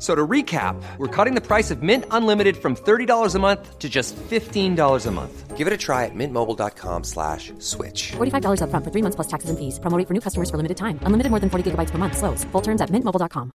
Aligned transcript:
So 0.00 0.14
to 0.14 0.26
recap, 0.26 0.82
we're 0.96 1.14
cutting 1.14 1.34
the 1.34 1.46
price 1.46 1.70
of 1.70 1.82
Mint 1.82 2.06
Unlimited 2.10 2.56
from 2.56 2.74
$30 2.74 3.34
a 3.34 3.38
month 3.38 3.78
to 3.78 3.88
just 3.88 4.16
$15 4.16 5.06
a 5.06 5.10
month. 5.10 5.56
Give 5.58 5.66
it 5.66 5.74
a 5.74 5.76
try 5.76 6.06
at 6.06 6.14
mintmobile.com 6.14 7.04
slash 7.04 7.52
switch. 7.58 8.12
$45 8.12 8.62
upfront 8.62 8.84
for 8.84 8.90
three 8.90 9.02
months 9.02 9.16
plus 9.16 9.28
taxes 9.28 9.50
and 9.50 9.58
fees. 9.58 9.78
Promo 9.78 10.02
for 10.08 10.14
new 10.14 10.22
customers 10.22 10.48
for 10.48 10.56
limited 10.56 10.78
time. 10.78 10.98
Unlimited 11.04 11.30
more 11.30 11.38
than 11.38 11.50
40 11.50 11.72
gigabytes 11.72 11.90
per 11.90 11.98
month. 11.98 12.16
Slows. 12.16 12.44
Full 12.52 12.62
terms 12.62 12.80
at 12.80 12.88
mintmobile.com. 12.88 13.52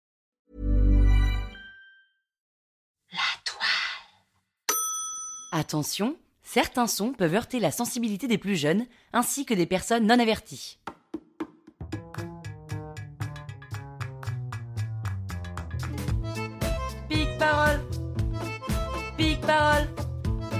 Attention, 5.52 6.14
certains 6.42 6.86
sons 6.86 7.12
peuvent 7.12 7.34
heurter 7.34 7.60
la 7.60 7.72
sensibilité 7.72 8.28
des 8.28 8.38
plus 8.38 8.56
jeunes 8.56 8.86
ainsi 9.12 9.44
que 9.44 9.52
des 9.52 9.66
personnes 9.66 10.06
non 10.06 10.18
averties. 10.18 10.78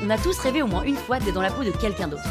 On 0.03 0.11
a 0.11 0.19
tous 0.19 0.39
rêvé 0.39 0.63
au 0.63 0.67
moins 0.67 0.83
une 0.85 0.97
fois 0.97 1.19
d'être 1.19 1.35
dans 1.35 1.43
la 1.43 1.51
peau 1.51 1.63
de 1.65 1.71
quelqu'un 1.71 2.09
d'autre. 2.09 2.23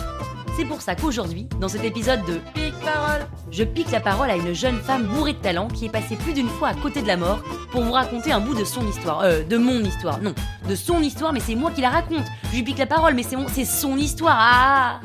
C'est 0.57 0.65
pour 0.65 0.81
ça 0.81 0.95
qu'aujourd'hui, 0.95 1.47
dans 1.59 1.69
cet 1.69 1.83
épisode 1.85 2.25
de 2.25 2.39
Pique 2.53 2.77
parole, 2.83 3.25
je 3.51 3.63
pique 3.63 3.91
la 3.91 4.01
parole 4.01 4.29
à 4.29 4.35
une 4.35 4.53
jeune 4.53 4.79
femme 4.81 5.05
bourrée 5.05 5.33
de 5.33 5.37
talent 5.37 5.67
qui 5.69 5.85
est 5.85 5.89
passée 5.89 6.17
plus 6.17 6.33
d'une 6.33 6.49
fois 6.49 6.69
à 6.69 6.73
côté 6.73 7.01
de 7.01 7.07
la 7.07 7.15
mort 7.15 7.39
pour 7.71 7.81
vous 7.83 7.93
raconter 7.93 8.31
un 8.33 8.41
bout 8.41 8.55
de 8.55 8.65
son 8.65 8.85
histoire. 8.87 9.21
Euh, 9.21 9.43
de 9.43 9.57
mon 9.57 9.79
histoire, 9.79 10.19
non. 10.19 10.33
De 10.67 10.75
son 10.75 10.99
histoire, 11.01 11.31
mais 11.31 11.39
c'est 11.39 11.55
moi 11.55 11.71
qui 11.71 11.79
la 11.81 11.89
raconte. 11.89 12.25
Je 12.51 12.57
lui 12.57 12.63
pique 12.63 12.77
la 12.79 12.87
parole, 12.87 13.13
mais 13.13 13.23
c'est 13.23 13.37
mon- 13.37 13.47
c'est 13.47 13.63
son 13.65 13.95
histoire. 13.97 14.35
Ah 14.37 14.99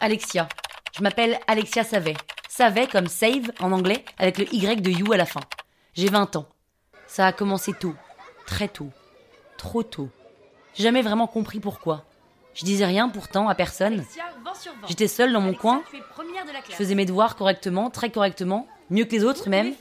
Alexia. 0.00 0.48
Je 0.96 1.02
m'appelle 1.02 1.38
Alexia 1.46 1.84
Savet. 1.84 2.16
Savet 2.48 2.88
comme 2.88 3.06
save 3.06 3.50
en 3.60 3.72
anglais, 3.72 4.04
avec 4.18 4.38
le 4.38 4.52
Y 4.52 4.82
de 4.82 4.90
you 4.90 5.12
à 5.12 5.16
la 5.16 5.26
fin. 5.26 5.40
J'ai 5.94 6.08
20 6.08 6.36
ans. 6.36 6.46
Ça 7.06 7.26
a 7.26 7.32
commencé 7.32 7.72
tôt. 7.72 7.94
Très 8.46 8.68
tôt. 8.68 8.90
Trop 9.58 9.82
tôt. 9.82 10.08
J'ai 10.74 10.84
jamais 10.84 11.02
vraiment 11.02 11.26
compris 11.26 11.60
pourquoi. 11.60 12.04
Je 12.54 12.64
disais 12.64 12.86
rien 12.86 13.08
pourtant 13.10 13.48
à 13.48 13.54
personne. 13.54 14.04
J'étais 14.88 15.08
seule 15.08 15.32
dans 15.32 15.40
mon 15.40 15.52
coin. 15.52 15.82
Je 16.70 16.74
faisais 16.74 16.94
mes 16.94 17.04
devoirs 17.04 17.36
correctement, 17.36 17.90
très 17.90 18.10
correctement, 18.10 18.66
mieux 18.88 19.04
que 19.04 19.12
les 19.12 19.24
autres 19.24 19.50
même. 19.50 19.74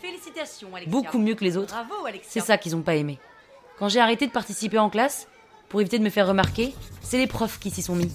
Beaucoup 0.88 1.18
mieux 1.18 1.36
que 1.36 1.46
les 1.46 1.56
autres. 1.56 1.76
C'est 2.24 2.42
ça 2.42 2.58
qu'ils 2.58 2.76
ont 2.76 2.82
pas 2.82 2.96
aimé. 2.96 3.20
Quand 3.80 3.88
j'ai 3.88 4.00
arrêté 4.00 4.28
de 4.28 4.32
participer 4.32 4.80
en 4.80 4.90
classe, 4.90 5.28
pour 5.70 5.82
éviter 5.82 6.00
de 6.00 6.04
me 6.04 6.10
faire 6.10 6.28
remarquer, 6.28 6.74
c'est 7.02 7.18
les 7.18 7.28
profs 7.28 7.60
qui 7.60 7.70
s'y 7.72 7.82
sont 7.82 7.96
mis. 7.96 8.12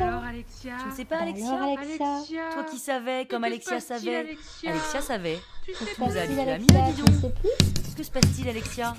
Alors 0.00 0.24
Alexia 0.24 0.72
Tu 0.82 0.88
ne 0.88 0.92
sais 0.92 1.04
pas 1.04 1.18
Alexia 1.18 1.62
Alexia 1.62 2.40
Toi 2.52 2.64
qui 2.64 2.78
savais, 2.78 3.26
comme 3.26 3.42
Que 3.42 3.46
Alexia 3.46 3.80
savait. 3.80 4.16
Alexia 4.16 4.70
Alexia 4.70 5.00
savait. 5.00 5.38
Tu 5.64 5.74
sais 5.74 5.94
pas 5.98 6.04
Alexia, 6.06 6.44
mienne, 6.44 6.62
dis 6.62 7.02
donc. 7.22 7.32
Que 7.96 8.02
se 8.02 8.10
passe-t-il, 8.10 8.48
Alexia? 8.48 8.94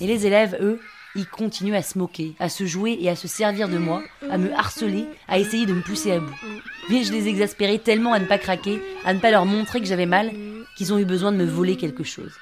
Et 0.00 0.06
les 0.06 0.26
élèves, 0.26 0.56
eux, 0.60 0.80
ils 1.16 1.26
continuent 1.26 1.74
à 1.74 1.82
se 1.82 1.98
moquer, 1.98 2.34
à 2.38 2.48
se 2.48 2.66
jouer 2.66 2.96
et 3.00 3.08
à 3.08 3.16
se 3.16 3.26
servir 3.28 3.68
de 3.68 3.78
moi, 3.78 4.02
à 4.30 4.38
me 4.38 4.52
harceler, 4.52 5.06
à 5.28 5.38
essayer 5.38 5.66
de 5.66 5.72
me 5.72 5.82
pousser 5.82 6.12
à 6.12 6.20
bout. 6.20 6.34
Mais 6.90 7.04
je 7.04 7.12
les 7.12 7.28
exaspérais 7.28 7.78
tellement 7.78 8.12
à 8.12 8.18
ne 8.18 8.26
pas 8.26 8.38
craquer, 8.38 8.80
à 9.04 9.14
ne 9.14 9.20
pas 9.20 9.30
leur 9.30 9.46
montrer 9.46 9.80
que 9.80 9.86
j'avais 9.86 10.06
mal, 10.06 10.30
qu'ils 10.76 10.92
ont 10.92 10.98
eu 10.98 11.04
besoin 11.04 11.32
de 11.32 11.38
me 11.38 11.46
voler 11.46 11.76
quelque 11.76 12.04
chose? 12.04 12.32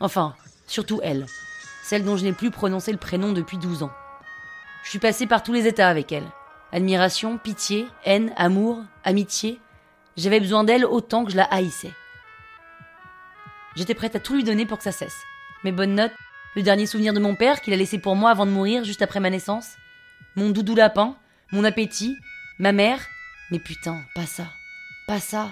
Enfin, 0.00 0.34
surtout 0.66 1.00
elle, 1.02 1.26
celle 1.82 2.04
dont 2.04 2.16
je 2.16 2.24
n'ai 2.24 2.32
plus 2.32 2.50
prononcé 2.50 2.90
le 2.92 2.98
prénom 2.98 3.32
depuis 3.32 3.58
12 3.58 3.82
ans. 3.82 3.92
Je 4.82 4.90
suis 4.90 4.98
passée 4.98 5.26
par 5.26 5.42
tous 5.42 5.52
les 5.52 5.66
états 5.66 5.88
avec 5.88 6.12
elle. 6.12 6.26
Admiration, 6.72 7.38
pitié, 7.38 7.86
haine, 8.04 8.32
amour, 8.36 8.82
amitié. 9.04 9.60
J'avais 10.16 10.40
besoin 10.40 10.64
d'elle 10.64 10.84
autant 10.84 11.24
que 11.24 11.30
je 11.30 11.36
la 11.36 11.44
haïssais. 11.44 11.92
J'étais 13.76 13.94
prête 13.94 14.16
à 14.16 14.20
tout 14.20 14.34
lui 14.34 14.44
donner 14.44 14.66
pour 14.66 14.78
que 14.78 14.84
ça 14.84 14.92
cesse. 14.92 15.16
Mes 15.62 15.72
bonnes 15.72 15.94
notes, 15.94 16.12
le 16.56 16.62
dernier 16.62 16.86
souvenir 16.86 17.12
de 17.12 17.20
mon 17.20 17.34
père 17.34 17.60
qu'il 17.60 17.72
a 17.72 17.76
laissé 17.76 17.98
pour 17.98 18.16
moi 18.16 18.30
avant 18.30 18.46
de 18.46 18.50
mourir 18.50 18.84
juste 18.84 19.02
après 19.02 19.20
ma 19.20 19.30
naissance, 19.30 19.76
mon 20.36 20.50
doudou 20.50 20.74
lapin, 20.74 21.16
mon 21.52 21.64
appétit, 21.64 22.16
ma 22.58 22.72
mère. 22.72 23.06
Mais 23.50 23.58
putain, 23.58 24.02
pas 24.14 24.26
ça, 24.26 24.52
pas 25.06 25.20
ça, 25.20 25.50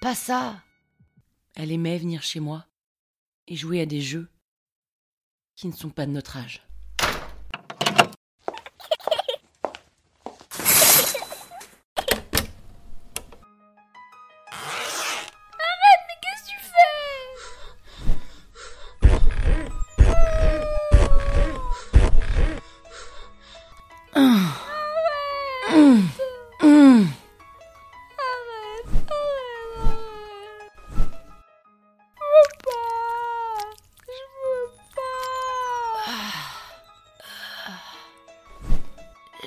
pas 0.00 0.14
ça. 0.14 0.62
Elle 1.54 1.72
aimait 1.72 1.98
venir 1.98 2.22
chez 2.22 2.40
moi 2.40 2.66
et 3.46 3.56
jouer 3.56 3.80
à 3.80 3.86
des 3.86 4.00
jeux 4.00 4.28
qui 5.56 5.66
ne 5.66 5.72
sont 5.72 5.90
pas 5.90 6.06
de 6.06 6.10
notre 6.10 6.36
âge. 6.36 6.62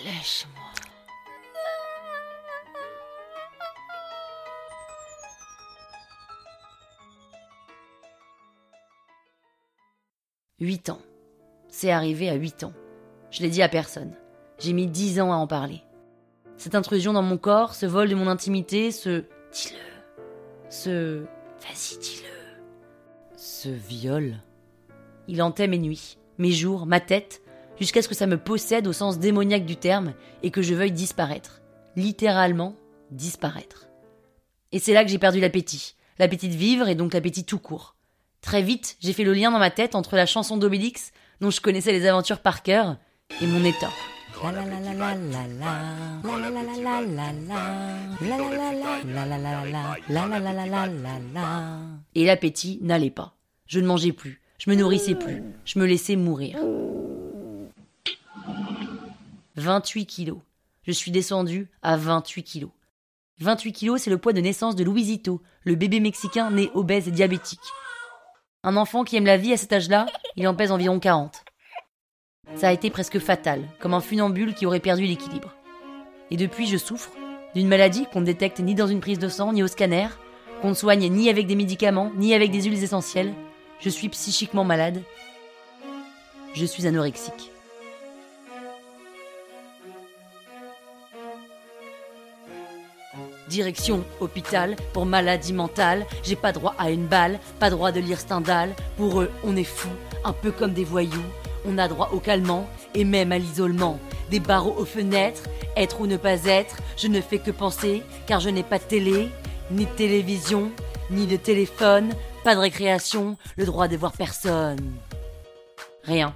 Lèche-moi. 0.05 0.63
Huit 10.59 10.89
ans. 10.89 10.99
C'est 11.69 11.91
arrivé 11.91 12.29
à 12.29 12.35
huit 12.35 12.63
ans. 12.63 12.73
Je 13.31 13.41
l'ai 13.41 13.49
dit 13.49 13.61
à 13.61 13.69
personne. 13.69 14.13
J'ai 14.59 14.73
mis 14.73 14.87
dix 14.87 15.19
ans 15.19 15.31
à 15.31 15.35
en 15.35 15.47
parler. 15.47 15.83
Cette 16.57 16.75
intrusion 16.75 17.13
dans 17.13 17.21
mon 17.21 17.37
corps, 17.37 17.75
ce 17.75 17.85
vol 17.85 18.09
de 18.09 18.15
mon 18.15 18.27
intimité, 18.27 18.91
ce 18.91 19.25
dis-le, 19.51 20.69
ce 20.69 21.23
vas-y 21.59 21.97
dis-le, 21.99 23.35
ce 23.35 23.69
viol. 23.69 24.37
Il 25.27 25.41
hantait 25.41 25.67
mes 25.67 25.77
nuits, 25.77 26.17
mes 26.39 26.51
jours, 26.51 26.87
ma 26.87 26.99
tête, 26.99 27.41
jusqu'à 27.79 28.01
ce 28.01 28.07
que 28.07 28.15
ça 28.15 28.27
me 28.27 28.37
possède 28.37 28.87
au 28.87 28.93
sens 28.93 29.19
démoniaque 29.19 29.65
du 29.65 29.75
terme 29.75 30.13
et 30.43 30.51
que 30.51 30.61
je 30.61 30.73
veuille 30.73 30.91
disparaître. 30.91 31.61
Littéralement, 31.95 32.75
disparaître. 33.11 33.87
Et 34.71 34.79
c'est 34.79 34.93
là 34.93 35.03
que 35.03 35.09
j'ai 35.09 35.19
perdu 35.19 35.39
l'appétit. 35.39 35.95
L'appétit 36.19 36.49
de 36.49 36.55
vivre 36.55 36.87
et 36.87 36.95
donc 36.95 37.13
l'appétit 37.13 37.45
tout 37.45 37.59
court. 37.59 37.95
Très 38.41 38.61
vite, 38.61 38.97
j'ai 38.99 39.13
fait 39.13 39.23
le 39.23 39.33
lien 39.33 39.51
dans 39.51 39.59
ma 39.59 39.71
tête 39.71 39.95
entre 39.95 40.15
la 40.15 40.25
chanson 40.25 40.57
d'Obélix, 40.57 41.11
dont 41.41 41.49
je 41.49 41.61
connaissais 41.61 41.91
les 41.91 42.05
aventures 42.05 42.39
par 42.39 42.63
cœur, 42.63 42.97
et 43.41 43.47
mon 43.47 43.63
état. 43.63 43.89
Et 52.15 52.25
l'appétit 52.25 52.79
n'allait 52.81 53.09
pas. 53.09 53.35
Je 53.65 53.79
ne 53.79 53.87
mangeais 53.87 54.11
plus, 54.11 54.41
je 54.59 54.69
me 54.69 54.75
nourrissais 54.75 55.15
plus, 55.15 55.43
je 55.65 55.79
me 55.79 55.85
laissais 55.85 56.15
mourir. 56.15 56.57
28 59.57 60.05
kilos. 60.05 60.37
Je 60.83 60.91
suis 60.91 61.11
descendue 61.11 61.67
à 61.81 61.97
28 61.97 62.43
kilos. 62.43 62.69
28 63.39 63.73
kilos, 63.73 64.01
c'est 64.01 64.09
le 64.09 64.17
poids 64.17 64.33
de 64.33 64.39
naissance 64.39 64.75
de 64.75 64.83
Luisito, 64.83 65.41
le 65.63 65.75
bébé 65.75 65.99
mexicain 65.99 66.51
né 66.51 66.69
obèse 66.75 67.07
et 67.07 67.11
diabétique. 67.11 67.59
Un 68.63 68.77
enfant 68.77 69.03
qui 69.03 69.15
aime 69.15 69.25
la 69.25 69.37
vie 69.37 69.53
à 69.53 69.57
cet 69.57 69.73
âge-là, 69.73 70.05
il 70.35 70.47
en 70.47 70.55
pèse 70.55 70.71
environ 70.71 70.99
40. 70.99 71.43
Ça 72.55 72.69
a 72.69 72.71
été 72.71 72.89
presque 72.89 73.19
fatal, 73.19 73.67
comme 73.79 73.93
un 73.93 73.99
funambule 73.99 74.53
qui 74.53 74.65
aurait 74.65 74.79
perdu 74.79 75.05
l'équilibre. 75.05 75.55
Et 76.31 76.37
depuis, 76.37 76.67
je 76.67 76.77
souffre, 76.77 77.11
d'une 77.55 77.67
maladie 77.67 78.05
qu'on 78.11 78.21
ne 78.21 78.25
détecte 78.25 78.59
ni 78.59 78.75
dans 78.75 78.87
une 78.87 79.01
prise 79.01 79.19
de 79.19 79.29
sang, 79.29 79.53
ni 79.53 79.63
au 79.63 79.67
scanner, 79.67 80.07
qu'on 80.61 80.69
ne 80.69 80.75
soigne 80.75 81.09
ni 81.09 81.29
avec 81.29 81.47
des 81.47 81.55
médicaments, 81.55 82.11
ni 82.15 82.33
avec 82.33 82.51
des 82.51 82.63
huiles 82.63 82.83
essentielles. 82.83 83.33
Je 83.79 83.89
suis 83.89 84.09
psychiquement 84.09 84.63
malade. 84.63 85.01
Je 86.53 86.65
suis 86.65 86.87
anorexique. 86.87 87.51
Direction 93.49 94.03
hôpital 94.19 94.75
pour 94.93 95.05
maladie 95.05 95.53
mentale. 95.53 96.05
J'ai 96.23 96.35
pas 96.35 96.51
droit 96.51 96.75
à 96.77 96.91
une 96.91 97.07
balle, 97.07 97.39
pas 97.59 97.69
droit 97.69 97.91
de 97.91 97.99
lire 97.99 98.19
Stendhal. 98.19 98.75
Pour 98.97 99.21
eux, 99.21 99.31
on 99.43 99.55
est 99.55 99.63
fous, 99.63 99.89
un 100.23 100.33
peu 100.33 100.51
comme 100.51 100.73
des 100.73 100.83
voyous. 100.83 101.25
On 101.65 101.77
a 101.77 101.87
droit 101.87 102.09
au 102.13 102.19
calmant 102.19 102.67
et 102.93 103.03
même 103.03 103.31
à 103.31 103.37
l'isolement. 103.37 103.99
Des 104.29 104.39
barreaux 104.39 104.75
aux 104.77 104.85
fenêtres, 104.85 105.43
être 105.75 106.01
ou 106.01 106.07
ne 106.07 106.17
pas 106.17 106.43
être, 106.45 106.77
je 106.97 107.07
ne 107.07 107.21
fais 107.21 107.39
que 107.39 107.51
penser, 107.51 108.03
car 108.25 108.39
je 108.39 108.49
n'ai 108.49 108.63
pas 108.63 108.79
de 108.79 108.83
télé, 108.83 109.29
ni 109.71 109.85
de 109.85 109.91
télévision, 109.91 110.71
ni 111.09 111.25
de 111.25 111.37
téléphone, 111.37 112.13
pas 112.43 112.55
de 112.55 112.59
récréation, 112.59 113.37
le 113.55 113.65
droit 113.65 113.87
de 113.87 113.97
voir 113.97 114.11
personne. 114.11 114.93
Rien. 116.03 116.35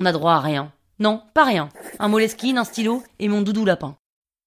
On 0.00 0.04
a 0.04 0.12
droit 0.12 0.32
à 0.32 0.40
rien. 0.40 0.72
Non, 0.98 1.22
pas 1.34 1.44
rien. 1.44 1.68
Un 1.98 2.08
moleskine, 2.08 2.58
un 2.58 2.64
stylo 2.64 3.02
et 3.18 3.28
mon 3.28 3.42
doudou 3.42 3.64
lapin. 3.64 3.96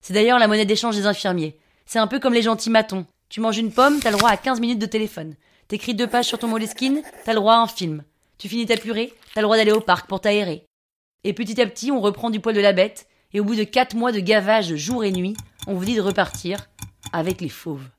C'est 0.01 0.13
d'ailleurs 0.13 0.39
la 0.39 0.47
monnaie 0.47 0.65
d'échange 0.65 0.95
des 0.95 1.05
infirmiers. 1.05 1.59
C'est 1.91 1.97
un 1.97 2.05
peu 2.05 2.19
comme 2.19 2.35
les 2.35 2.43
gentils 2.43 2.69
matons. 2.69 3.07
Tu 3.29 3.41
manges 3.41 3.57
une 3.57 3.71
pomme, 3.71 3.99
t'as 3.99 4.11
le 4.11 4.17
droit 4.17 4.29
à 4.29 4.37
15 4.37 4.59
minutes 4.59 4.77
de 4.77 4.85
téléphone. 4.85 5.33
T'écris 5.67 5.95
deux 5.95 6.05
pages 6.05 6.27
sur 6.27 6.37
ton 6.37 6.47
moleskine, 6.47 7.01
t'as 7.25 7.33
le 7.33 7.39
droit 7.39 7.55
à 7.55 7.61
un 7.61 7.67
film. 7.67 8.03
Tu 8.37 8.47
finis 8.47 8.67
ta 8.67 8.77
purée, 8.77 9.11
t'as 9.33 9.41
le 9.41 9.45
droit 9.45 9.57
d'aller 9.57 9.71
au 9.71 9.79
parc 9.81 10.07
pour 10.07 10.21
t'aérer. 10.21 10.67
Et 11.23 11.33
petit 11.33 11.59
à 11.59 11.65
petit, 11.65 11.89
on 11.89 11.99
reprend 11.99 12.29
du 12.29 12.39
poil 12.39 12.53
de 12.53 12.61
la 12.61 12.73
bête, 12.73 13.07
et 13.33 13.39
au 13.39 13.43
bout 13.43 13.55
de 13.55 13.63
quatre 13.63 13.95
mois 13.95 14.11
de 14.11 14.19
gavage 14.19 14.75
jour 14.75 15.03
et 15.03 15.11
nuit, 15.11 15.35
on 15.65 15.73
vous 15.73 15.83
dit 15.83 15.95
de 15.95 16.01
repartir 16.01 16.69
avec 17.11 17.41
les 17.41 17.49
fauves. 17.49 17.89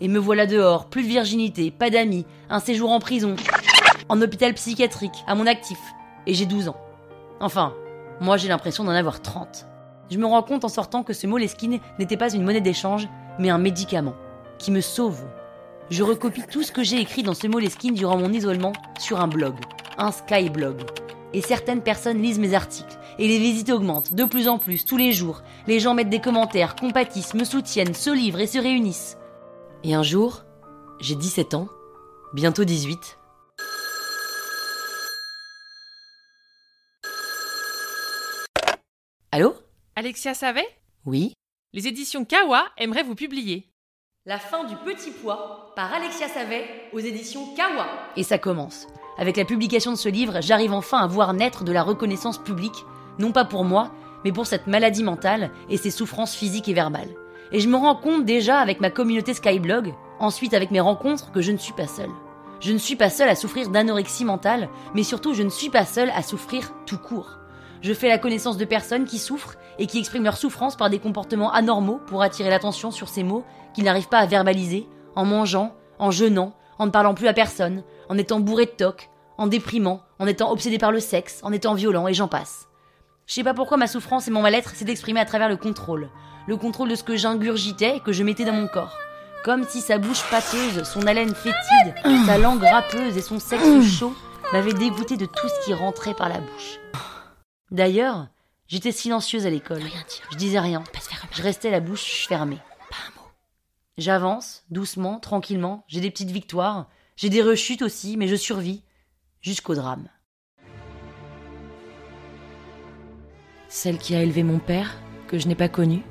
Et 0.00 0.08
me 0.08 0.18
voilà 0.18 0.46
dehors, 0.46 0.88
plus 0.88 1.02
de 1.02 1.08
virginité, 1.08 1.70
pas 1.70 1.90
d'amis, 1.90 2.24
un 2.48 2.60
séjour 2.60 2.90
en 2.90 2.98
prison, 2.98 3.36
en 4.08 4.22
hôpital 4.22 4.54
psychiatrique, 4.54 5.22
à 5.26 5.34
mon 5.34 5.46
actif. 5.46 5.78
Et 6.26 6.32
j'ai 6.32 6.46
12 6.46 6.68
ans. 6.68 6.80
Enfin, 7.40 7.74
moi 8.22 8.38
j'ai 8.38 8.48
l'impression 8.48 8.84
d'en 8.84 8.92
avoir 8.92 9.20
30. 9.20 9.66
Je 10.10 10.18
me 10.18 10.26
rends 10.26 10.42
compte 10.42 10.64
en 10.64 10.68
sortant 10.68 11.02
que 11.02 11.12
ce 11.12 11.26
Moleskine 11.26 11.80
n'était 11.98 12.16
pas 12.16 12.32
une 12.32 12.44
monnaie 12.44 12.60
d'échange, 12.60 13.08
mais 13.38 13.50
un 13.50 13.58
médicament, 13.58 14.14
qui 14.58 14.70
me 14.70 14.80
sauve. 14.80 15.24
Je 15.90 16.02
recopie 16.02 16.44
tout 16.50 16.62
ce 16.62 16.72
que 16.72 16.84
j'ai 16.84 17.00
écrit 17.00 17.22
dans 17.22 17.34
ce 17.34 17.46
Moleskine 17.46 17.94
durant 17.94 18.16
mon 18.16 18.32
isolement 18.32 18.72
sur 18.98 19.20
un 19.20 19.28
blog, 19.28 19.54
un 19.98 20.12
Skyblog. 20.12 20.82
Et 21.32 21.40
certaines 21.40 21.82
personnes 21.82 22.22
lisent 22.22 22.38
mes 22.38 22.54
articles, 22.54 22.98
et 23.18 23.26
les 23.26 23.38
visites 23.38 23.70
augmentent 23.70 24.14
de 24.14 24.24
plus 24.24 24.48
en 24.48 24.58
plus 24.58 24.84
tous 24.84 24.96
les 24.96 25.12
jours. 25.12 25.42
Les 25.66 25.80
gens 25.80 25.94
mettent 25.94 26.08
des 26.08 26.20
commentaires, 26.20 26.76
compatissent, 26.76 27.34
me 27.34 27.44
soutiennent, 27.44 27.94
se 27.94 28.10
livrent 28.10 28.40
et 28.40 28.46
se 28.46 28.58
réunissent. 28.58 29.18
Et 29.82 29.94
un 29.94 30.02
jour, 30.02 30.44
j'ai 31.00 31.16
17 31.16 31.54
ans, 31.54 31.68
bientôt 32.32 32.64
18. 32.64 33.18
Allô? 39.32 39.54
Alexia 39.98 40.34
Savet? 40.34 40.68
Oui 41.06 41.32
Les 41.72 41.88
éditions 41.88 42.26
Kawa 42.26 42.66
aimeraient 42.76 43.02
vous 43.02 43.14
publier. 43.14 43.72
La 44.26 44.38
fin 44.38 44.64
du 44.64 44.76
petit 44.76 45.10
pois 45.10 45.72
par 45.74 45.90
Alexia 45.94 46.28
Savet 46.28 46.66
aux 46.92 46.98
éditions 46.98 47.54
Kawa. 47.56 47.86
Et 48.14 48.22
ça 48.22 48.36
commence. 48.36 48.88
Avec 49.16 49.38
la 49.38 49.46
publication 49.46 49.92
de 49.92 49.96
ce 49.96 50.10
livre, 50.10 50.42
j'arrive 50.42 50.74
enfin 50.74 50.98
à 50.98 51.06
voir 51.06 51.32
naître 51.32 51.64
de 51.64 51.72
la 51.72 51.82
reconnaissance 51.82 52.36
publique, 52.36 52.84
non 53.18 53.32
pas 53.32 53.46
pour 53.46 53.64
moi, 53.64 53.90
mais 54.22 54.32
pour 54.32 54.46
cette 54.46 54.66
maladie 54.66 55.02
mentale 55.02 55.50
et 55.70 55.78
ses 55.78 55.90
souffrances 55.90 56.34
physiques 56.34 56.68
et 56.68 56.74
verbales. 56.74 57.14
Et 57.50 57.60
je 57.60 57.68
me 57.68 57.76
rends 57.76 57.96
compte 57.96 58.26
déjà 58.26 58.58
avec 58.58 58.80
ma 58.80 58.90
communauté 58.90 59.32
Skyblog, 59.32 59.94
ensuite 60.18 60.52
avec 60.52 60.72
mes 60.72 60.80
rencontres, 60.80 61.32
que 61.32 61.40
je 61.40 61.52
ne 61.52 61.56
suis 61.56 61.72
pas 61.72 61.88
seule. 61.88 62.12
Je 62.60 62.72
ne 62.72 62.78
suis 62.78 62.96
pas 62.96 63.08
seule 63.08 63.30
à 63.30 63.34
souffrir 63.34 63.70
d'anorexie 63.70 64.26
mentale, 64.26 64.68
mais 64.94 65.04
surtout 65.04 65.32
je 65.32 65.42
ne 65.42 65.48
suis 65.48 65.70
pas 65.70 65.86
seule 65.86 66.10
à 66.10 66.22
souffrir 66.22 66.74
tout 66.84 66.98
court. 66.98 67.38
Je 67.82 67.92
fais 67.92 68.08
la 68.08 68.18
connaissance 68.18 68.56
de 68.56 68.64
personnes 68.64 69.04
qui 69.04 69.18
souffrent 69.18 69.56
et 69.78 69.86
qui 69.86 69.98
expriment 69.98 70.24
leur 70.24 70.36
souffrance 70.36 70.76
par 70.76 70.90
des 70.90 70.98
comportements 70.98 71.52
anormaux 71.52 72.00
pour 72.06 72.22
attirer 72.22 72.50
l'attention 72.50 72.90
sur 72.90 73.08
ces 73.08 73.22
mots 73.22 73.44
qu'ils 73.74 73.84
n'arrivent 73.84 74.08
pas 74.08 74.18
à 74.18 74.26
verbaliser, 74.26 74.88
en 75.14 75.24
mangeant, 75.24 75.74
en 75.98 76.10
jeûnant, 76.10 76.54
en 76.78 76.86
ne 76.86 76.90
parlant 76.90 77.14
plus 77.14 77.28
à 77.28 77.32
personne, 77.32 77.82
en 78.08 78.18
étant 78.18 78.40
bourré 78.40 78.66
de 78.66 78.70
toc, 78.70 79.10
en 79.38 79.46
déprimant, 79.46 80.02
en 80.18 80.26
étant 80.26 80.50
obsédé 80.50 80.78
par 80.78 80.92
le 80.92 81.00
sexe, 81.00 81.40
en 81.42 81.52
étant 81.52 81.74
violent 81.74 82.08
et 82.08 82.14
j'en 82.14 82.28
passe. 82.28 82.68
Je 83.26 83.34
sais 83.34 83.44
pas 83.44 83.54
pourquoi 83.54 83.76
ma 83.76 83.86
souffrance 83.86 84.28
et 84.28 84.30
mon 84.30 84.42
mal-être 84.42 84.74
s'est 84.74 84.88
exprimé 84.88 85.20
à 85.20 85.24
travers 85.24 85.48
le 85.48 85.56
contrôle. 85.56 86.08
Le 86.46 86.56
contrôle 86.56 86.88
de 86.88 86.94
ce 86.94 87.02
que 87.02 87.16
j'ingurgitais 87.16 87.96
et 87.96 88.00
que 88.00 88.12
je 88.12 88.22
mettais 88.22 88.44
dans 88.44 88.52
mon 88.52 88.68
corps. 88.68 88.96
Comme 89.44 89.64
si 89.64 89.80
sa 89.80 89.98
bouche 89.98 90.22
pâteuse, 90.30 90.84
son 90.84 91.06
haleine 91.06 91.34
fétide, 91.34 91.94
sa 92.24 92.38
langue 92.38 92.62
râpeuse 92.62 93.16
et 93.16 93.22
son 93.22 93.40
sexe 93.40 93.84
chaud 93.98 94.14
m'avaient 94.52 94.72
dégoûté 94.72 95.16
de 95.16 95.26
tout 95.26 95.48
ce 95.48 95.64
qui 95.64 95.74
rentrait 95.74 96.14
par 96.14 96.28
la 96.28 96.38
bouche. 96.38 96.78
D'ailleurs, 97.70 98.28
j'étais 98.68 98.92
silencieuse 98.92 99.46
à 99.46 99.50
l'école. 99.50 99.82
Je 100.30 100.36
disais 100.36 100.60
rien. 100.60 100.84
Je 101.32 101.42
restais 101.42 101.70
la 101.70 101.80
bouche 101.80 102.26
fermée. 102.28 102.58
Pas 102.90 102.96
un 103.08 103.20
mot. 103.20 103.28
J'avance, 103.98 104.64
doucement, 104.70 105.18
tranquillement. 105.18 105.84
J'ai 105.88 106.00
des 106.00 106.10
petites 106.10 106.30
victoires. 106.30 106.88
J'ai 107.16 107.28
des 107.28 107.42
rechutes 107.42 107.82
aussi, 107.82 108.16
mais 108.16 108.28
je 108.28 108.36
survis. 108.36 108.82
Jusqu'au 109.40 109.74
drame. 109.74 110.08
Celle 113.68 113.98
qui 113.98 114.14
a 114.14 114.22
élevé 114.22 114.42
mon 114.42 114.58
père, 114.58 114.96
que 115.26 115.38
je 115.38 115.48
n'ai 115.48 115.54
pas 115.54 115.68
connu. 115.68 116.02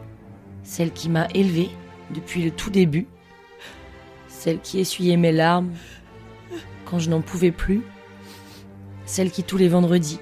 Celle 0.64 0.92
qui 0.92 1.10
m'a 1.10 1.28
élevée 1.34 1.70
depuis 2.14 2.44
le 2.44 2.52
tout 2.52 2.70
début. 2.70 3.08
Celle 4.28 4.60
qui 4.60 4.80
essuyait 4.80 5.18
mes 5.18 5.32
larmes 5.32 5.74
quand 6.86 7.00
je 7.00 7.10
n'en 7.10 7.22
pouvais 7.22 7.52
plus. 7.52 7.82
Celle 9.06 9.32
qui 9.32 9.44
tous 9.44 9.58
les 9.58 9.70
vendredis 9.70 10.20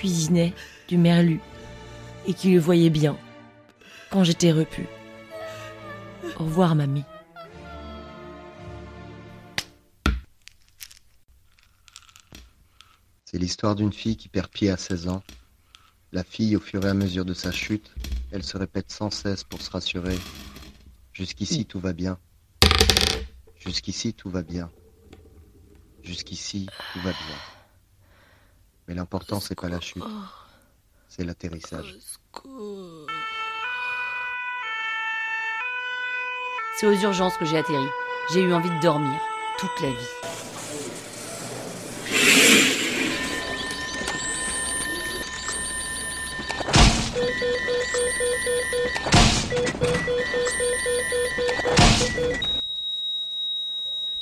cuisinait 0.00 0.54
du 0.88 0.96
merlu 0.96 1.40
et 2.26 2.32
qui 2.32 2.54
le 2.54 2.58
voyait 2.58 2.88
bien 2.88 3.18
quand 4.08 4.24
j'étais 4.24 4.50
repu. 4.50 4.86
Au 6.38 6.44
revoir, 6.44 6.74
mamie. 6.74 7.04
C'est 13.26 13.38
l'histoire 13.38 13.76
d'une 13.76 13.92
fille 13.92 14.16
qui 14.16 14.30
perd 14.30 14.48
pied 14.48 14.70
à 14.70 14.78
16 14.78 15.08
ans. 15.08 15.22
La 16.12 16.24
fille, 16.24 16.56
au 16.56 16.60
fur 16.60 16.84
et 16.86 16.88
à 16.88 16.94
mesure 16.94 17.26
de 17.26 17.34
sa 17.34 17.52
chute, 17.52 17.92
elle 18.32 18.42
se 18.42 18.56
répète 18.56 18.90
sans 18.90 19.10
cesse 19.10 19.44
pour 19.44 19.60
se 19.60 19.70
rassurer. 19.70 20.18
Jusqu'ici, 21.12 21.66
tout 21.66 21.78
va 21.78 21.92
bien. 21.92 22.18
Jusqu'ici, 23.58 24.14
tout 24.14 24.30
va 24.30 24.42
bien. 24.42 24.70
Jusqu'ici, 26.02 26.66
tout 26.94 27.00
va 27.00 27.10
bien. 27.10 27.59
Mais 28.88 28.94
l'important, 28.94 29.40
c'est 29.40 29.54
pas 29.54 29.68
la 29.68 29.80
chute, 29.80 30.02
c'est 31.08 31.24
l'atterrissage. 31.24 31.96
C'est 36.76 36.86
aux 36.86 36.94
urgences 36.94 37.36
que 37.36 37.44
j'ai 37.44 37.58
atterri. 37.58 37.86
J'ai 38.32 38.42
eu 38.42 38.52
envie 38.52 38.70
de 38.70 38.80
dormir 38.80 39.20
toute 39.58 39.80
la 39.80 39.90
vie. 39.90 39.96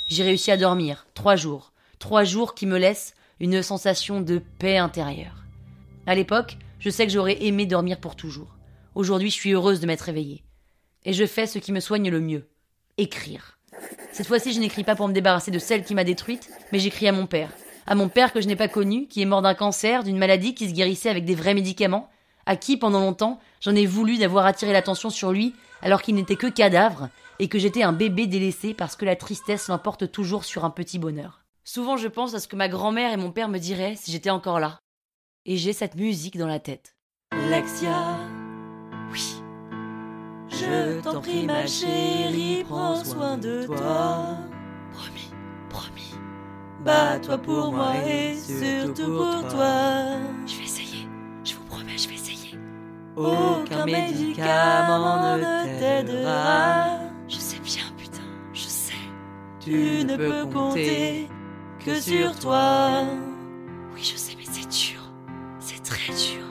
J'ai 0.07 0.25
réussi 0.25 0.51
à 0.51 0.57
dormir 0.57 1.07
trois 1.15 1.37
jours. 1.37 1.71
Trois 2.01 2.25
jours 2.25 2.55
qui 2.55 2.67
me 2.67 2.77
laissent 2.79 3.15
une 3.41 3.63
sensation 3.63 4.21
de 4.21 4.43
paix 4.59 4.79
intérieure. 4.79 5.45
À 6.07 6.15
l'époque, 6.15 6.57
je 6.81 6.91
sais 6.91 7.07
que 7.07 7.13
j'aurais 7.13 7.45
aimé 7.45 7.67
dormir 7.67 7.99
pour 7.99 8.17
toujours. 8.17 8.57
Aujourd'hui, 8.95 9.31
je 9.31 9.37
suis 9.37 9.53
heureuse 9.53 9.81
de 9.81 9.87
m'être 9.87 10.03
réveillée. 10.03 10.45
Et 11.05 11.13
je 11.13 11.27
fais 11.27 11.47
ce 11.47 11.59
qui 11.59 11.73
me 11.73 11.81
soigne 11.81 12.11
le 12.11 12.21
mieux 12.21 12.49
écrire. 12.99 13.59
Cette 14.13 14.27
fois-ci, 14.27 14.53
je 14.53 14.61
n'écris 14.61 14.85
pas 14.85 14.97
pour 14.97 15.09
me 15.09 15.13
débarrasser 15.13 15.51
de 15.51 15.59
celle 15.59 15.85
qui 15.85 15.95
m'a 15.95 16.05
détruite, 16.05 16.51
mais 16.73 16.81
j'écris 16.81 17.09
à 17.09 17.13
mon 17.13 17.27
père. 17.27 17.51
À 17.87 17.95
mon 17.95 18.09
père 18.09 18.33
que 18.33 18.41
je 18.41 18.49
n'ai 18.49 18.57
pas 18.57 18.69
connu, 18.69 19.07
qui 19.07 19.23
est 19.23 19.27
mort 19.27 19.41
d'un 19.41 19.55
cancer, 19.55 20.03
d'une 20.03 20.19
maladie 20.19 20.55
qui 20.55 20.69
se 20.69 20.75
guérissait 20.75 21.09
avec 21.09 21.25
des 21.25 21.35
vrais 21.35 21.55
médicaments, 21.55 22.11
à 22.45 22.57
qui, 22.57 22.77
pendant 22.77 23.01
longtemps, 23.01 23.41
j'en 23.61 23.75
ai 23.75 23.87
voulu 23.87 24.19
d'avoir 24.19 24.47
attiré 24.47 24.73
l'attention 24.73 25.11
sur 25.11 25.33
lui 25.33 25.55
alors 25.81 26.03
qu'il 26.03 26.17
n'était 26.17 26.37
que 26.37 26.49
cadavre, 26.49 27.09
et 27.39 27.49
que 27.49 27.59
j'étais 27.59 27.83
un 27.83 27.93
bébé 27.93 28.27
délaissé 28.27 28.75
parce 28.75 28.97
que 28.97 29.05
la 29.05 29.17
tristesse 29.17 29.69
l'emporte 29.69 30.11
toujours 30.11 30.45
sur 30.45 30.65
un 30.65 30.71
petit 30.71 30.99
bonheur. 30.99 31.38
Souvent 31.71 31.99
je 31.99 32.09
pense 32.09 32.33
à 32.33 32.41
ce 32.41 32.49
que 32.49 32.57
ma 32.57 32.67
grand-mère 32.67 33.13
et 33.13 33.19
mon 33.19 33.31
père 33.31 33.51
me 33.51 33.59
diraient 33.59 33.95
si 33.95 34.11
j'étais 34.11 34.31
encore 34.31 34.59
là. 34.59 34.81
Et 35.45 35.59
j'ai 35.59 35.75
cette 35.75 35.97
musique 35.97 36.39
dans 36.39 36.47
la 36.47 36.61
tête. 36.61 36.97
Lexia, 37.51 38.17
oui. 39.13 39.43
Je 40.49 40.99
t'en 41.03 41.21
prie 41.21 41.45
ma 41.45 41.67
chérie, 41.67 42.65
prends 42.67 43.05
soin 43.05 43.37
de 43.37 43.67
toi. 43.67 44.39
Promis, 44.95 45.31
promis. 45.69 46.15
Bats-toi 46.87 47.37
pour 47.37 47.71
moi 47.71 47.97
et 47.99 48.35
surtout 48.35 49.19
pour 49.19 49.47
toi. 49.49 50.17
Je 50.47 50.57
vais 50.57 50.65
essayer, 50.65 51.07
je 51.45 51.55
vous 51.55 51.65
promets, 51.65 51.99
je 51.99 52.09
vais 52.09 52.15
essayer. 52.15 52.59
Aucun 53.15 53.85
médicament 53.85 55.37
ne 55.37 55.79
t'aidera. 55.79 56.99
Je 57.29 57.37
sais 57.37 57.61
bien, 57.61 57.85
putain, 57.99 58.23
je 58.55 58.65
sais. 58.65 58.95
Tu 59.61 60.03
ne 60.07 60.17
peux 60.17 60.47
compter 60.51 61.29
que 61.89 62.01
sur 62.01 62.39
toi. 62.39 63.03
Oui, 63.95 64.03
je 64.03 64.17
sais, 64.17 64.35
mais 64.37 64.45
c'est 64.45 64.69
dur. 64.69 65.01
C'est 65.59 65.83
très 65.83 66.13
dur. 66.13 66.45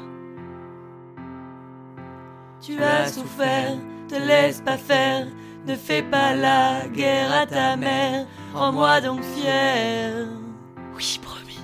Tu 2.61 2.81
as 2.81 3.07
souffert, 3.07 3.77
te 4.07 4.15
laisse 4.15 4.61
pas 4.61 4.77
faire. 4.77 5.27
Ne 5.65 5.75
fais 5.75 6.01
pas 6.01 6.33
la 6.33 6.87
guerre 6.87 7.33
à 7.33 7.45
ta 7.45 7.75
mère. 7.75 8.25
Rends-moi 8.53 9.01
donc 9.01 9.21
fier. 9.21 10.27
Oui, 10.95 11.19
promis, 11.21 11.59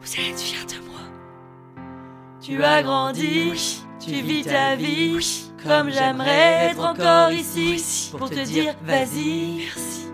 vous 0.00 0.08
allez 0.16 0.30
être 0.30 0.40
fiers 0.40 0.66
de 0.66 0.86
moi. 0.86 1.00
Tu 2.40 2.62
as 2.62 2.82
grandi, 2.82 3.82
tu 3.98 4.10
vis 4.12 4.44
ta 4.44 4.76
vie. 4.76 5.44
Comme 5.66 5.90
j'aimerais 5.90 6.70
être 6.70 6.84
encore 6.84 7.32
ici 7.32 8.12
pour 8.16 8.30
te 8.30 8.44
dire 8.44 8.74
vas-y. 8.84 9.64
Merci. 9.64 10.07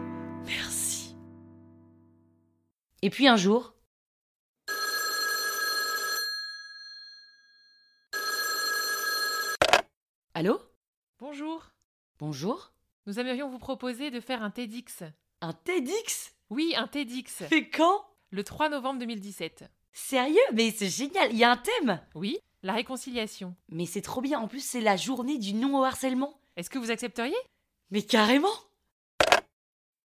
Et 3.05 3.11
puis 3.11 3.29
un 3.29 3.37
jour. 3.37 3.75
Allô 10.33 10.59
Bonjour. 11.19 11.67
Bonjour 12.19 12.73
Nous 13.05 13.21
aimerions 13.21 13.51
vous 13.51 13.59
proposer 13.59 14.11
de 14.11 14.21
faire 14.21 14.43
un 14.43 14.49
TEDx. 14.49 15.03
Un 15.43 15.53
TEDx? 15.53 16.35
Oui, 16.49 16.73
un 16.79 16.87
TEDx. 16.87 17.45
Fait 17.45 17.69
quand? 17.69 18.07
Le 18.31 18.43
3 18.43 18.71
novembre 18.71 19.01
2017. 19.01 19.65
Sérieux? 19.93 20.39
Mais 20.55 20.71
c'est 20.71 20.89
génial, 20.89 21.31
il 21.31 21.37
y 21.37 21.45
a 21.45 21.51
un 21.51 21.59
thème 21.59 22.01
Oui, 22.15 22.39
la 22.63 22.73
réconciliation. 22.73 23.55
Mais 23.69 23.85
c'est 23.85 24.01
trop 24.01 24.23
bien, 24.23 24.41
en 24.41 24.49
plus 24.49 24.65
c'est 24.65 24.81
la 24.81 24.97
journée 24.97 25.37
du 25.37 25.53
non 25.53 25.79
au 25.79 25.85
harcèlement. 25.85 26.41
Est-ce 26.57 26.71
que 26.71 26.79
vous 26.79 26.91
accepteriez? 26.91 27.37
Mais 27.91 28.01
carrément 28.01 28.49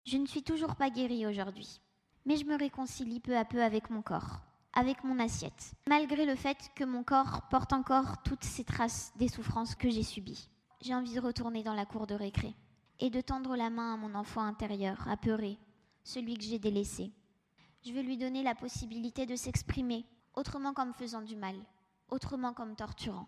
Je 0.06 0.16
ne 0.16 0.28
suis 0.28 0.44
toujours 0.44 0.78
pas 0.78 0.90
guérie 0.90 1.28
aujourd'hui, 1.28 1.82
mais 2.26 2.38
je 2.38 2.46
me 2.46 2.58
réconcilie 2.58 3.20
peu 3.20 3.38
à 3.38 3.46
peu 3.46 3.62
avec 3.62 3.90
mon 3.90 4.02
corps, 4.02 4.42
avec 4.74 5.04
mon 5.04 5.20
assiette, 5.20 5.74
malgré 5.88 6.26
le 6.26 6.36
fait 6.36 6.58
que 6.76 6.84
mon 6.84 7.04
corps 7.04 7.44
porte 7.50 7.74
encore 7.74 8.22
toutes 8.24 8.44
ces 8.44 8.64
traces 8.64 9.14
des 9.18 9.28
souffrances 9.28 9.76
que 9.76 9.90
j'ai 9.90 10.04
subies. 10.04 10.50
J'ai 10.82 10.96
envie 10.96 11.14
de 11.14 11.20
retourner 11.20 11.64
dans 11.64 11.74
la 11.74 11.86
cour 11.86 12.08
de 12.08 12.16
récré 12.16 12.54
et 13.00 13.10
de 13.10 13.22
tendre 13.22 13.56
la 13.56 13.70
main 13.70 13.94
à 13.94 13.98
mon 13.98 14.16
enfant 14.16 14.42
intérieur, 14.42 15.08
apeuré, 15.08 15.58
celui 16.04 16.36
que 16.36 16.44
j'ai 16.44 16.60
délaissé. 16.60 17.12
Je 17.86 17.92
veux 17.92 18.02
lui 18.02 18.18
donner 18.18 18.44
la 18.44 18.56
possibilité 18.56 19.26
de 19.26 19.36
s'exprimer, 19.36 20.06
autrement 20.34 20.74
qu'en 20.74 20.92
faisant 20.94 21.22
du 21.22 21.36
mal, 21.36 21.56
autrement 22.10 22.54
qu'en 22.54 22.74
torturant. 22.74 23.28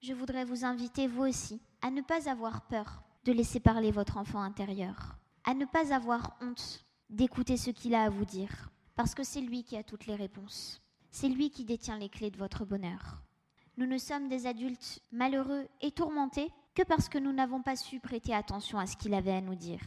Je 0.00 0.12
voudrais 0.12 0.44
vous 0.44 0.64
inviter, 0.64 1.06
vous 1.06 1.22
aussi, 1.22 1.60
à 1.82 1.90
ne 1.90 2.02
pas 2.02 2.28
avoir 2.28 2.62
peur 2.62 3.02
de 3.24 3.32
laisser 3.32 3.60
parler 3.60 3.90
votre 3.90 4.16
enfant 4.16 4.42
intérieur, 4.42 5.16
à 5.44 5.54
ne 5.54 5.64
pas 5.64 5.94
avoir 5.94 6.36
honte 6.40 6.84
d'écouter 7.10 7.56
ce 7.56 7.70
qu'il 7.70 7.94
a 7.94 8.04
à 8.04 8.10
vous 8.10 8.24
dire, 8.24 8.70
parce 8.96 9.14
que 9.14 9.24
c'est 9.24 9.40
lui 9.40 9.64
qui 9.64 9.76
a 9.76 9.82
toutes 9.82 10.06
les 10.06 10.14
réponses. 10.14 10.80
C'est 11.10 11.28
lui 11.28 11.50
qui 11.50 11.64
détient 11.64 11.98
les 11.98 12.08
clés 12.08 12.30
de 12.30 12.38
votre 12.38 12.64
bonheur. 12.64 13.22
Nous 13.76 13.86
ne 13.86 13.98
sommes 13.98 14.28
des 14.28 14.46
adultes 14.46 15.00
malheureux 15.12 15.66
et 15.80 15.90
tourmentés 15.90 16.50
que 16.74 16.82
parce 16.82 17.08
que 17.08 17.18
nous 17.18 17.32
n'avons 17.32 17.62
pas 17.62 17.76
su 17.76 18.00
prêter 18.00 18.34
attention 18.34 18.78
à 18.78 18.86
ce 18.86 18.96
qu'il 18.96 19.14
avait 19.14 19.32
à 19.32 19.40
nous 19.40 19.54
dire. 19.54 19.80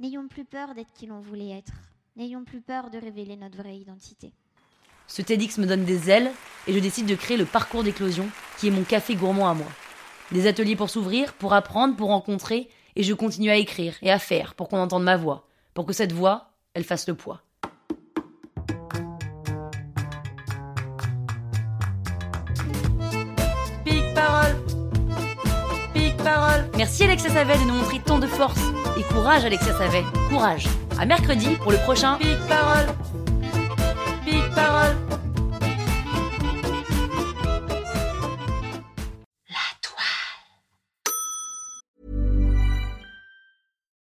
N'ayons 0.00 0.26
plus 0.28 0.44
peur 0.44 0.74
d'être 0.74 0.92
qui 0.92 1.06
l'on 1.06 1.20
voulait 1.20 1.50
être. 1.50 1.72
N'ayons 2.16 2.44
plus 2.44 2.60
peur 2.60 2.90
de 2.90 2.98
révéler 2.98 3.36
notre 3.36 3.58
vraie 3.58 3.76
identité. 3.76 4.32
Ce 5.06 5.22
TEDx 5.22 5.58
me 5.58 5.66
donne 5.66 5.84
des 5.84 6.10
ailes 6.10 6.30
et 6.66 6.72
je 6.72 6.78
décide 6.78 7.06
de 7.06 7.14
créer 7.14 7.36
le 7.36 7.44
parcours 7.44 7.84
d'éclosion 7.84 8.28
qui 8.58 8.68
est 8.68 8.70
mon 8.70 8.84
café 8.84 9.14
gourmand 9.14 9.48
à 9.48 9.54
moi. 9.54 9.66
Des 10.32 10.46
ateliers 10.46 10.76
pour 10.76 10.90
s'ouvrir, 10.90 11.34
pour 11.34 11.52
apprendre, 11.52 11.96
pour 11.96 12.08
rencontrer 12.08 12.68
et 12.96 13.02
je 13.02 13.12
continue 13.12 13.50
à 13.50 13.56
écrire 13.56 13.96
et 14.02 14.10
à 14.10 14.18
faire 14.18 14.54
pour 14.54 14.68
qu'on 14.68 14.78
entende 14.78 15.04
ma 15.04 15.16
voix, 15.16 15.46
pour 15.74 15.86
que 15.86 15.92
cette 15.92 16.12
voix, 16.12 16.52
elle 16.72 16.84
fasse 16.84 17.06
le 17.08 17.14
poids. 17.14 17.42
Pique 23.84 24.14
parole. 24.14 24.56
Pique 25.92 26.16
parole. 26.18 26.64
Merci 26.76 27.04
Alexia 27.04 27.30
Savet 27.30 27.58
de 27.58 27.64
nous 27.64 27.74
montrer 27.74 28.00
tant 28.00 28.18
de 28.18 28.26
force. 28.26 28.60
Et 28.96 29.02
courage 29.12 29.44
Alexia 29.44 29.76
Savet, 29.76 30.04
courage. 30.28 30.68
À 30.98 31.04
mercredi 31.04 31.56
pour 31.56 31.72
le 31.72 31.78
prochain. 31.78 32.16
Pique 32.18 32.46
parole. 32.48 32.86
Pique 34.24 34.54
parole 34.54 35.03